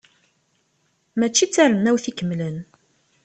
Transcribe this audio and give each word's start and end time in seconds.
Mačči 1.19 1.45
d 1.47 1.51
tarennawt 1.53 2.05
ikemlen. 2.11 2.57